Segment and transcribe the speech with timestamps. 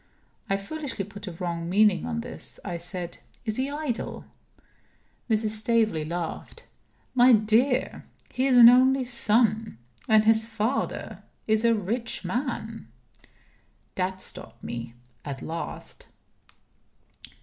[0.49, 2.59] I foolishly put a wrong meaning on this.
[2.65, 4.25] I said: "Is he idle?"
[5.29, 5.51] Mrs.
[5.51, 6.63] Staveley laughed.
[7.13, 9.77] "My dear, he is an only son
[10.07, 12.87] and his father is a rich man."
[13.93, 16.07] That stopped me at last.